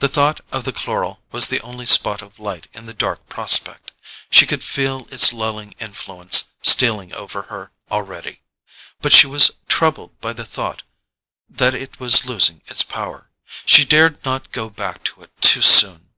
[0.00, 3.92] The thought of the chloral was the only spot of light in the dark prospect:
[4.30, 8.42] she could feel its lulling influence stealing over her already.
[9.00, 10.82] But she was troubled by the thought
[11.48, 16.10] that it was losing its power—she dared not go back to it too soon.